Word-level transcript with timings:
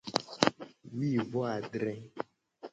Wi 0.95 1.11
vo 1.31 1.41
adre. 1.53 1.95